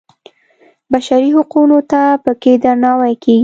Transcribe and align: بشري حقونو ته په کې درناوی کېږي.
بشري 0.91 1.29
حقونو 1.35 1.79
ته 1.91 2.01
په 2.23 2.31
کې 2.41 2.53
درناوی 2.63 3.13
کېږي. 3.23 3.39